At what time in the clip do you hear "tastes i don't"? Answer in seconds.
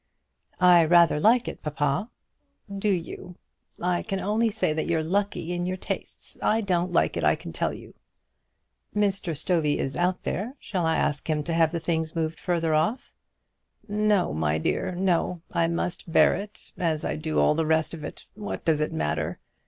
5.77-6.91